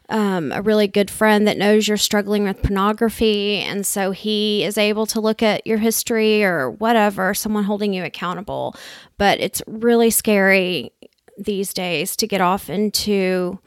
[0.09, 4.77] um, a really good friend that knows you're struggling with pornography, and so he is
[4.77, 8.75] able to look at your history or whatever, someone holding you accountable.
[9.17, 10.91] But it's really scary
[11.37, 13.59] these days to get off into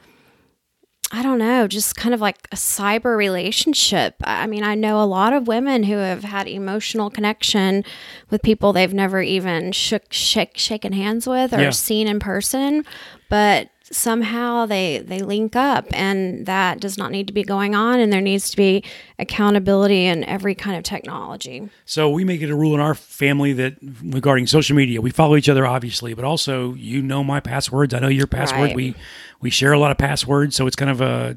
[1.13, 4.15] I don't know, just kind of like a cyber relationship.
[4.23, 7.83] I mean, I know a lot of women who have had emotional connection
[8.29, 11.69] with people they've never even shook, shake, shaken hands with or Yeah.
[11.71, 12.85] seen in person,
[13.29, 17.99] but somehow they they link up, and that does not need to be going on.
[17.99, 18.83] And there needs to be
[19.19, 21.69] accountability in every kind of technology.
[21.85, 25.35] So we make it a rule in our family that regarding social media, we follow
[25.35, 28.61] each other obviously, but also you know my passwords, I know your password.
[28.61, 28.75] Right.
[28.75, 28.95] We
[29.41, 31.35] we share a lot of passwords, so it's kind of a,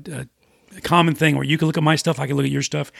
[0.76, 2.62] a, common thing where you can look at my stuff, I can look at your
[2.62, 2.90] stuff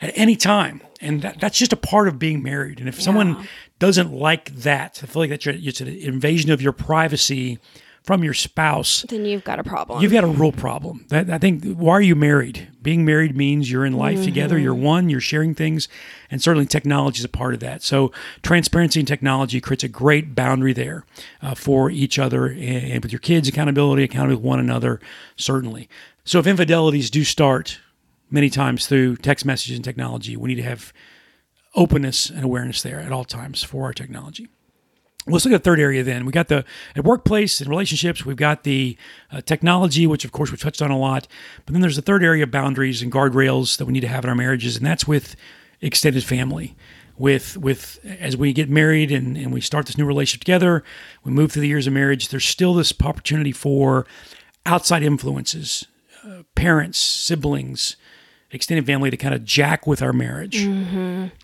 [0.00, 2.78] at any time, and that, that's just a part of being married.
[2.80, 6.72] And if someone doesn't like that, I feel like that's it's an invasion of your
[6.72, 7.58] privacy
[8.06, 9.04] from your spouse.
[9.08, 10.00] Then you've got a problem.
[10.00, 11.04] You've got a real problem.
[11.08, 11.64] That, I think.
[11.64, 12.68] Why are you married?
[12.80, 14.56] Being married means you're in life together.
[14.56, 15.10] You're one.
[15.10, 15.88] You're sharing things,
[16.30, 17.82] and certainly technology is a part of that.
[17.82, 21.04] So transparency and technology creates a great boundary there
[21.42, 22.60] uh, for each other and,
[22.92, 23.48] and with your kids.
[23.48, 25.00] Accountability, accountability with one another,
[25.36, 25.88] certainly.
[26.24, 27.80] So if infidelities do start
[28.30, 30.92] many times through text messages and technology, we need to have
[31.74, 34.48] openness and awareness there at all times for our technology.
[35.28, 36.24] Let's look at the third area then.
[36.24, 38.24] We got the at workplace and relationships.
[38.24, 38.96] We've got the
[39.32, 41.26] uh, technology, which of course we've touched on a lot.
[41.64, 44.24] But then there's the third area of boundaries and guardrails that we need to have
[44.24, 45.34] in our marriages, and that's with
[45.80, 46.76] extended family.
[47.18, 50.84] With with as we get married and, and we start this new relationship together,
[51.24, 52.28] we move through the years of marriage.
[52.28, 54.06] There's still this opportunity for
[54.66, 55.86] outside influences,
[56.24, 57.96] uh, parents, siblings,
[58.50, 60.58] extended family to kind of jack with our marriage.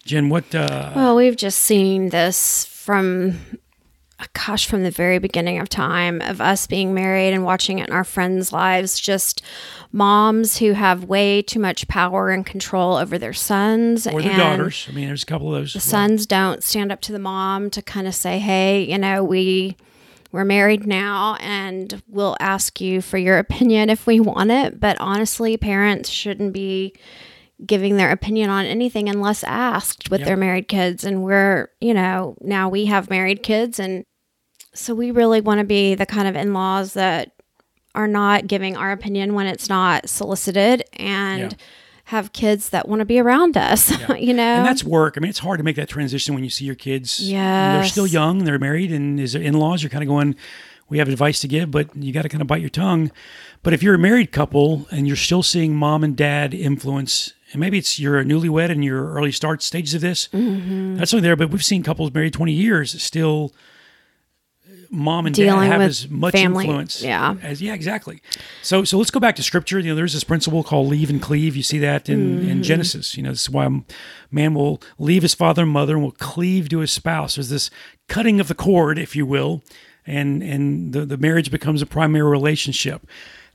[0.05, 0.55] Jen, what?
[0.55, 3.39] Uh, Well, we've just seen this from
[4.33, 7.95] gosh, from the very beginning of time of us being married and watching it in
[7.95, 9.43] our friends' lives, just
[9.93, 14.87] moms who have way too much power and control over their sons Or their daughters.
[14.89, 15.73] I mean, there's a couple of those.
[15.73, 15.83] the well.
[15.83, 19.77] sons don't stand up to the mom to kind of say, "Hey, you know, we
[20.31, 24.97] we're married now and we'll ask you for your opinion if we want it." But
[25.01, 26.95] honestly, parents shouldn't be
[27.67, 30.27] giving their opinion on anything unless asked with Yep.
[30.27, 34.05] their married kids and we're, you know, now we have married kids and
[34.75, 37.33] so we really want to be the kind of in-laws that
[37.95, 41.59] are not giving our opinion when it's not solicited and Yeah.
[42.05, 44.43] have kids that want to be around us, you know.
[44.43, 45.15] And that's work.
[45.17, 47.21] I mean, it's hard to make that transition when you see your kids.
[47.21, 47.75] Yeah.
[47.77, 50.35] They're still young, they're married, and as in laws, you're kind of going,
[50.89, 53.13] we have advice to give, but you got to kind of bite your tongue.
[53.63, 57.61] But if you're a married couple and you're still seeing mom and dad influence, and
[57.61, 60.97] maybe it's you're newlywed in your early start stages of this, Mm-hmm.
[60.97, 61.37] that's only there.
[61.37, 63.53] But we've seen couples married 20 years still.
[64.95, 67.35] Mom and dad have as much family, influence yeah.
[67.43, 68.21] as yeah exactly.
[68.61, 69.79] So so let's go back to scripture.
[69.79, 71.57] You know, there's this principle called leave and cleave.
[71.57, 72.49] You see that in, Mm-hmm.
[72.51, 73.17] in Genesis.
[73.17, 73.71] You know, this is why a
[74.31, 77.37] man will leave his father and mother and will cleave to his spouse.
[77.37, 77.71] There's this
[78.09, 79.63] cutting of the cord, if you will,
[80.07, 83.07] and and the, the marriage becomes a primary relationship.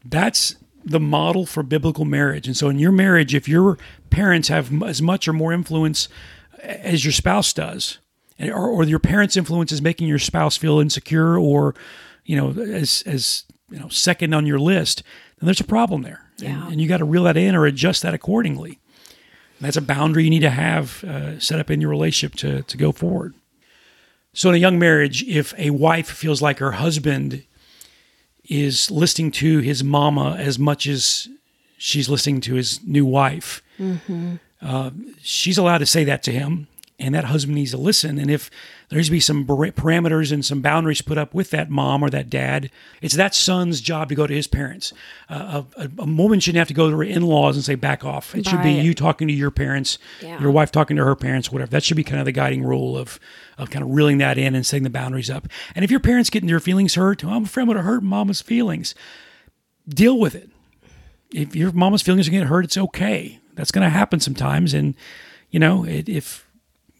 [0.03, 0.55] That's
[0.89, 2.47] the model for biblical marriage.
[2.47, 3.77] And so in your marriage, if your
[4.09, 6.07] parents have as much or more influence
[6.61, 7.97] as your spouse does,
[8.39, 11.75] or, or your parents' influence is making your spouse feel insecure or,
[12.25, 15.03] you know, as as you know, second on your list,
[15.39, 16.21] then there's a problem there.
[16.39, 16.67] And- Yeah.
[16.71, 18.79] And, you got to reel that in or adjust that accordingly.
[19.59, 22.77] That's a boundary you need to have uh, set up in your relationship to to
[22.77, 23.33] go forward.
[24.33, 27.43] So in a young marriage, if a wife feels like her husband
[28.47, 31.27] is listening to his mama as much as
[31.77, 33.61] she's listening to his new wife,
[34.61, 34.89] uh,
[35.21, 36.67] she's allowed to say that to him,
[36.99, 38.17] and that husband needs to listen.
[38.17, 38.49] And if
[38.89, 42.09] there needs to be some parameters and some boundaries put up with that mom or
[42.09, 42.71] that dad,
[43.01, 44.93] it's that son's job to go to his parents.
[45.29, 48.33] Uh, a, a- woman shouldn't have to go to her in-laws and say back off.
[48.33, 50.39] It should be you talking to your parents, Yeah.
[50.39, 51.69] your wife talking to her parents, whatever.
[51.71, 53.19] That should be kind of the guiding rule of
[53.57, 55.47] of kind of reeling that in and setting the boundaries up.
[55.75, 58.03] And if your parents getting their feelings hurt, oh, I'm afraid I'm going to hurt
[58.03, 58.93] mama's feelings.
[59.89, 60.49] Deal with it
[61.33, 63.39] if your mama's feelings are going to hurt, it's okay.
[63.55, 64.73] That's going to happen sometimes.
[64.73, 64.95] And,
[65.49, 66.46] you know, it, if,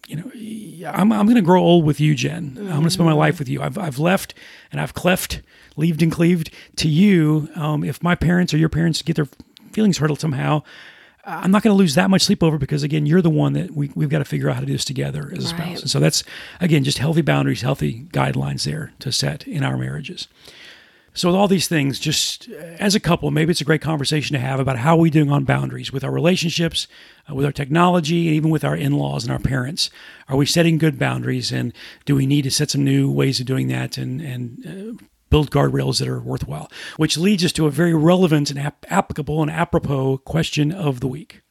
[0.08, 2.56] you know, I'm, I'm going to grow old with you, Jen.
[2.58, 3.60] I'm going to spend my life with you.
[3.60, 4.32] I've, I've left
[4.72, 5.42] and I've cleft,
[5.76, 7.50] leaved and cleaved to you.
[7.54, 9.28] Um, if my parents or your parents get their
[9.72, 10.62] feelings hurt somehow,
[11.24, 13.72] I'm not going to lose that much sleep over because again, you're the one that
[13.72, 15.82] we, we've got to figure out how to do this together as a spouse.
[15.82, 16.24] And so that's
[16.58, 20.26] again, just healthy boundaries, healthy guidelines there to set in our marriages.
[21.18, 24.34] So with all these things, just uh, as a couple, maybe it's a great conversation
[24.34, 26.86] to have about how we doing on boundaries with our relationships,
[27.28, 29.90] uh, with our technology, and even with our in-laws and our parents.
[30.28, 31.72] Are we setting good boundaries, and
[32.04, 35.50] do we need to set some new ways of doing that and and uh, build
[35.50, 36.70] guardrails that are worthwhile?
[36.98, 41.08] Which leads us to a very relevant and ap- applicable and apropos question of the
[41.08, 41.42] week.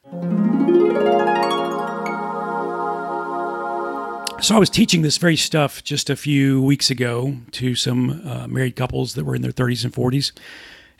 [4.40, 8.46] So I was teaching this very stuff just a few weeks ago to some uh,
[8.46, 10.30] married couples that were in their 30s and 40s,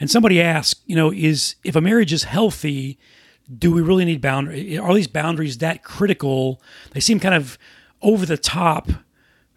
[0.01, 2.99] and somebody asked, you know, is if a marriage is healthy,
[3.59, 4.79] do we really need boundaries?
[4.79, 6.61] Are these boundaries that critical?
[6.93, 7.59] They seem kind of
[8.03, 8.89] over the top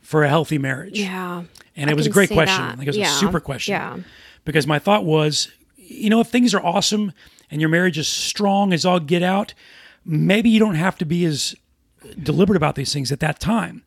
[0.01, 0.99] for a healthy marriage.
[0.99, 1.43] Yeah.
[1.75, 2.61] And I it was a great question.
[2.63, 2.77] that.
[2.77, 3.15] Like it was Yeah.
[3.15, 3.73] a super question.
[3.73, 3.97] Yeah.
[4.45, 7.13] Because my thought was, you know, if things are awesome
[7.49, 9.53] and your marriage is strong as all get out,
[10.05, 11.55] maybe you don't have to be as
[12.21, 13.83] deliberate about these things at that time.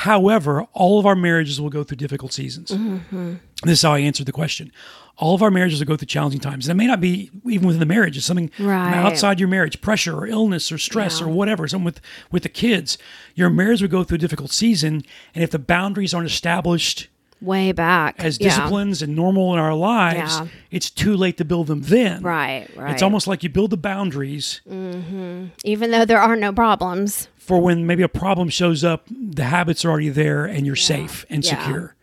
[0.00, 2.70] However, all of our marriages will go through difficult seasons.
[2.70, 3.34] Mm-hmm.
[3.64, 4.70] This is how I answered the question.
[5.16, 6.68] All of our marriages will go through challenging times.
[6.68, 8.14] And it may not be even within the marriage.
[8.18, 8.92] It's something Right.
[8.92, 11.26] outside your marriage, pressure or illness or stress Yeah.
[11.26, 12.98] or whatever, something with, with the kids.
[13.34, 15.02] Your marriage will go through a difficult season.
[15.34, 17.08] And if the boundaries aren't established
[17.40, 18.16] Way back.
[18.18, 18.48] as Yeah.
[18.48, 20.48] disciplines and normal in our lives, Yeah.
[20.70, 22.20] it's too late to build them then.
[22.22, 22.92] Right, right.
[22.92, 25.46] It's almost like you build the boundaries mm-hmm.
[25.64, 27.28] even though there are no problems.
[27.46, 31.24] For when maybe a problem shows up, the habits are already there and you're safe
[31.30, 31.58] and Yeah.
[31.58, 31.94] secure.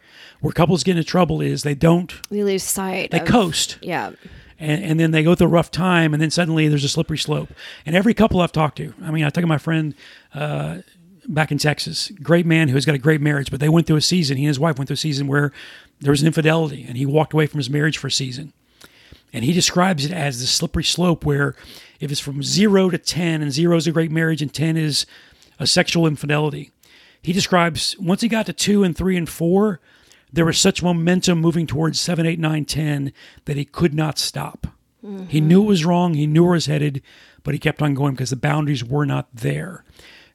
[0.41, 3.11] Where couples get into trouble is they don't, We lose sight.
[3.11, 3.77] they of, coast.
[3.81, 4.11] Yeah.
[4.59, 7.17] and, and then they go through a rough time, and then suddenly there's a slippery
[7.17, 7.49] slope.
[7.85, 9.95] And every couple I've talked to, I mean, I talked to my friend
[10.33, 10.79] uh,
[11.27, 13.95] back in Texas, great man who has got a great marriage, but they went through
[13.97, 14.35] a season.
[14.37, 15.51] He and his wife went through a season where
[16.01, 18.51] there was an infidelity, and he walked away from his marriage for a season.
[19.31, 21.55] And he describes it as the slippery slope where
[22.01, 25.05] if it's from zero to 10, and zero is a great marriage, and 10 is
[25.59, 26.71] a sexual infidelity,
[27.21, 29.79] he describes once he got to two and three and four,
[30.31, 33.13] there was such momentum moving towards seven, eight, nine, ten
[33.45, 34.67] that he could not stop.
[35.27, 37.01] He knew it was wrong, he knew where it was headed,
[37.43, 39.83] but he kept on going because the boundaries were not there.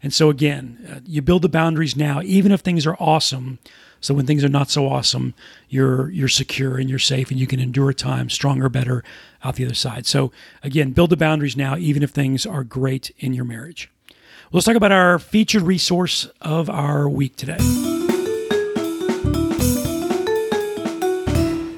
[0.03, 3.59] And so, again, uh, you build the boundaries now, even if things are awesome.
[4.01, 5.35] So when things are not so awesome,
[5.69, 9.03] you're you're secure and you're safe, and you can endure time stronger, better
[9.43, 10.07] out the other side.
[10.07, 10.31] So
[10.63, 13.91] again, build the boundaries now, even if things are great in your marriage.
[14.51, 17.59] Let's talk about our featured resource of our week today.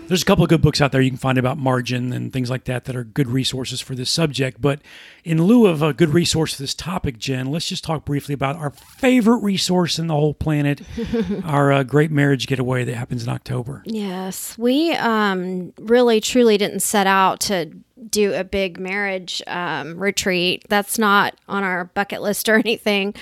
[0.06, 2.48] There's a couple of good books out there you can find about margin and things
[2.48, 4.61] like that that are good resources for this subject.
[4.61, 4.83] But
[5.24, 8.54] in lieu of a good resource for this topic, Jen, let's just talk briefly about
[8.54, 10.80] our favorite resource in the whole planet,
[11.44, 13.83] our uh, great marriage getaway that happens in October.
[13.85, 17.72] Yes, we um, really truly didn't set out to
[18.08, 20.64] do a big marriage um, retreat.
[20.68, 23.14] That's not on our bucket list or anything.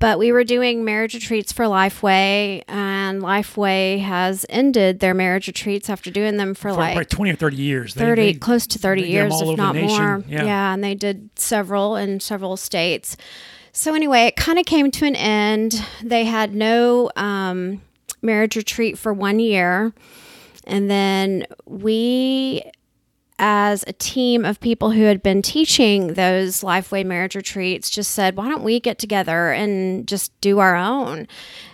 [0.00, 5.88] But we were doing marriage retreats for Lifeway, and Lifeway has ended their marriage retreats
[5.88, 7.94] after doing them for, For like like 20 or 30 years.
[7.94, 10.74] 30 they- close to 30 they get 'em years if not more Yeah.
[10.74, 13.16] and they did several in several states
[13.72, 17.80] so anyway it kind of came to an end they had no um,
[18.20, 19.92] marriage retreat for one year
[20.66, 22.62] and then we
[23.38, 28.36] as a team of people who had been teaching those Lifeway marriage retreats just said,
[28.36, 31.26] why don't we get together and just do our own?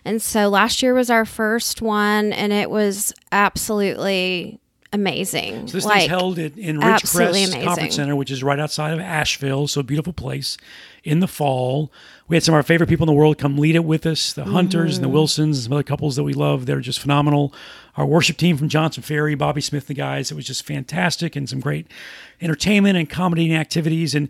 [0.05, 4.59] And so last year was our first one, and it was absolutely
[4.93, 5.69] amazing.
[5.69, 7.65] So this like, thing's held at, in absolutely Ridgecrest.
[7.65, 9.69] Conference Center, which is right outside of Asheville.
[9.69, 10.57] So a beautiful place
[11.05, 11.93] in the fall.
[12.31, 14.33] We had some of our favorite people in the world come lead it with us,
[14.33, 15.15] the Hunters and the Mm-hmm.
[15.15, 16.65] Wilsons and some other couples that we love.
[16.65, 17.53] They're just phenomenal.
[17.97, 21.49] Our worship team from Johnson Ferry, Bobby Smith, the guys, it was just fantastic and
[21.49, 21.89] some great
[22.41, 24.15] entertainment and comedy and activities.
[24.15, 24.29] And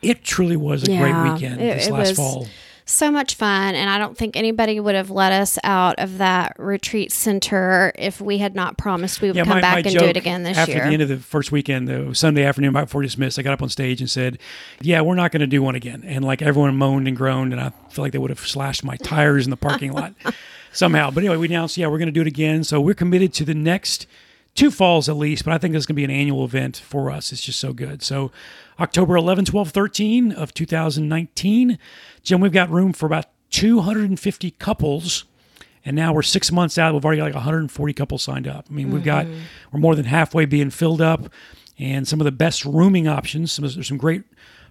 [0.00, 2.48] it truly was a Yeah, great weekend it- this it last was- fall.
[2.90, 6.54] So much fun and i don't think anybody would have let us out of that
[6.58, 10.42] retreat center if we had not promised we would come back and do it again
[10.42, 13.38] this after year the end of the first weekend, the Sunday afternoon, right before dismissed,
[13.38, 14.38] I got up on stage and said,
[14.80, 17.60] "Yeah, we're not going to do one again." And like everyone moaned and groaned, and
[17.60, 20.14] I feel like they would have slashed my tires in the parking lot
[20.72, 21.10] somehow.
[21.10, 23.44] But anyway, we announced, "Yeah, we're going to do it again." So we're committed to
[23.44, 24.06] the next
[24.54, 26.76] two falls at least, but I think this is going to be an annual event
[26.76, 27.32] for us.
[27.32, 28.02] It's just so good.
[28.02, 28.30] So
[28.78, 31.78] October 11, 12, 13 of 2019,
[32.22, 35.24] Jen, we've got room for about 250 couples.
[35.84, 36.92] And now we're six months out.
[36.92, 38.66] We've already got like 140 couples signed up.
[38.68, 39.40] I mean, we've got mm-hmm.
[39.72, 41.32] we're more than halfway being filled up,
[41.78, 43.52] and some of the best rooming options.
[43.52, 44.24] Some, there's some great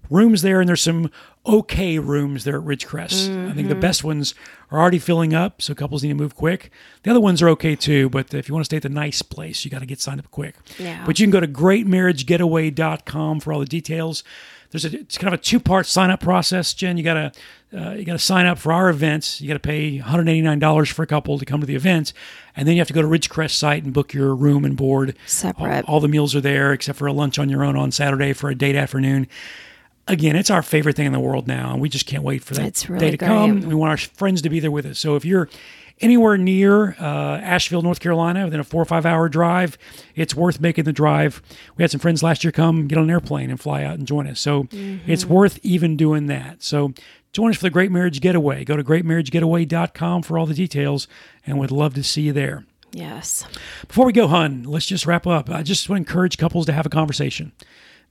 [0.09, 1.11] rooms there, and there's some
[1.45, 3.49] okay rooms there at Ridgecrest.
[3.49, 4.35] I think the best ones
[4.71, 6.71] are already filling up, so couples need to move quick.
[7.03, 9.21] The other ones are okay too, but if you want to stay at the nice
[9.21, 10.55] place, you got to get signed up quick.
[10.77, 11.03] Yeah.
[11.05, 14.23] But you can go to greatmarriagegetaway.com for all the details.
[14.71, 16.97] There's a it's kind of a two part sign up process, Jen.
[16.97, 17.31] You gotta
[17.75, 19.41] uh, you gotta sign up for our events.
[19.41, 22.13] You gotta pay 189 dollars for a couple to come to the event,
[22.55, 25.15] and then you have to go to Ridgecrest site and book your room and board.
[25.25, 25.85] Separate.
[25.87, 28.31] All, all the meals are there except for a lunch on your own on Saturday
[28.33, 29.27] for a date afternoon.
[30.09, 32.55] Again, it's our favorite thing in the world now, and we just can't wait for
[32.55, 33.61] that really day to come.
[33.61, 34.99] We want our friends to be there with us.
[34.99, 35.47] So if you're
[36.01, 39.77] anywhere near uh, Asheville, North Carolina, within a four or five hour drive,
[40.15, 41.41] it's worth making the drive.
[41.77, 44.07] We had some friends last year come get on an airplane and fly out and
[44.07, 44.39] join us.
[44.39, 46.63] So it's worth even doing that.
[46.63, 46.93] So
[47.33, 48.65] join us for the Great Marriage Getaway.
[48.65, 51.07] Go to greatmarriagegetaway.com for all the details,
[51.45, 52.65] and we'd love to see you there.
[52.91, 53.45] yes
[53.87, 55.49] Before we go, hun, let's just wrap up.
[55.49, 57.51] I just want to encourage couples to have a conversation.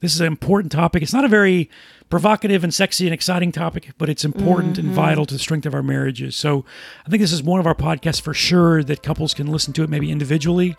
[0.01, 1.03] This is an important topic.
[1.03, 1.69] It's not a very
[2.09, 5.73] provocative and sexy and exciting topic, but it's important and vital to the strength of
[5.73, 6.35] our marriages.
[6.35, 6.65] So
[7.05, 9.83] I think this is one of our podcasts for sure that couples can listen to
[9.83, 10.75] it maybe individually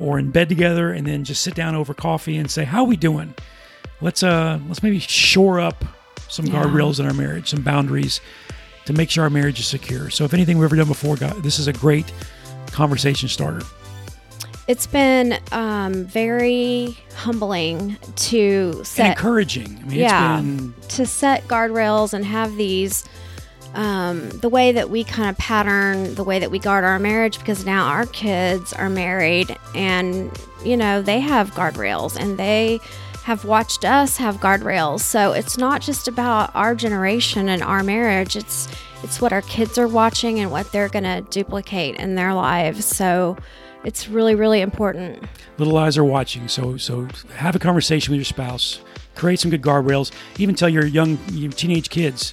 [0.00, 2.86] or in bed together and then just sit down over coffee and say, How are
[2.86, 3.34] we doing?
[4.00, 5.84] Let's uh let's maybe shore up
[6.28, 8.20] some guardrails in our marriage, some boundaries
[8.86, 10.10] to make sure our marriage is secure.
[10.10, 12.10] So if anything we've ever done before, God, this is a great
[12.68, 13.64] conversation starter.
[14.68, 19.78] It's been um, very humbling to and set encouraging.
[19.82, 20.38] I mean, Yeah.
[20.38, 23.04] it's been to set guardrails and have these
[23.74, 27.38] um, the way that we kind of pattern the way that we guard our marriage
[27.38, 30.30] because now our kids are married and
[30.62, 32.78] you know they have guardrails and they
[33.24, 38.36] have watched us have guardrails so it's not just about our generation and our marriage
[38.36, 38.68] it's
[39.02, 42.84] it's what our kids are watching and what they're going to duplicate in their lives
[42.84, 43.38] so
[43.84, 45.22] it's really really important
[45.58, 46.48] little eyes are watching.
[46.48, 48.80] So so have a conversation with your spouse.
[49.14, 50.10] Create some good guardrails.
[50.38, 52.32] Even tell your young your teenage kids,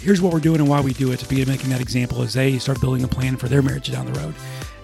[0.00, 2.34] here's what we're doing and why we do it to be making that example as
[2.34, 4.34] they start building a plan for their marriage down the road.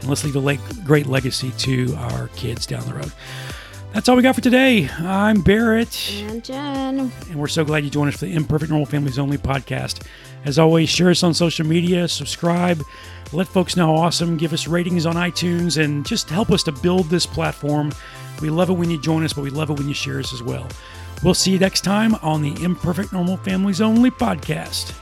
[0.01, 3.13] And let's leave a great legacy to our kids down the road.
[3.93, 4.89] That's all we got for today.
[5.01, 6.13] I'm Barrett.
[6.23, 9.37] and jen and we're so glad you joined us for the Imperfect Normal Families Only
[9.37, 10.07] podcast.
[10.45, 12.81] As always, share us on social media, subscribe,
[13.33, 17.07] let folks know awesome, give us ratings on iTunes, and just help us to build
[17.07, 17.93] this platform.
[18.41, 20.33] We love it when you join us, but we love it when you share us
[20.33, 20.67] as well.
[21.23, 24.95] We'll see you next time on the Imperfect Normal Families Only podcast.